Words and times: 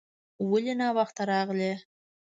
ولې 0.49 0.73
ناوخته 0.79 1.23
راغلې؟ 1.31 1.71